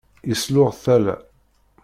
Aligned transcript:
Yesluɣ 0.29 0.69
tala. 0.83 1.15